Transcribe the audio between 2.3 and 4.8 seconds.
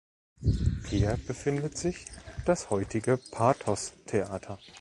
das heutige Pathos Theater.